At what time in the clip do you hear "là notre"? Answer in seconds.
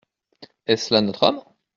0.95-1.21